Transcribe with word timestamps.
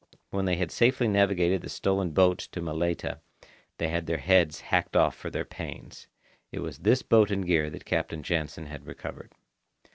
When 0.31 0.45
they 0.45 0.55
had 0.55 0.71
safely 0.71 1.07
navigated 1.07 1.61
the 1.61 1.69
stolen 1.69 2.09
boat 2.09 2.39
to 2.53 2.59
Malaita, 2.59 3.19
they 3.77 3.89
had 3.89 4.07
their 4.07 4.17
heads 4.17 4.59
hacked 4.61 4.95
off 4.95 5.13
for 5.15 5.29
their 5.29 5.45
pains. 5.45 6.07
It 6.51 6.61
was 6.61 6.79
this 6.79 7.03
boat 7.03 7.29
and 7.29 7.45
gear 7.45 7.69
that 7.69 7.85
Captain 7.85 8.23
Jansen 8.23 8.65
had 8.65 8.87
recovered. 8.87 9.31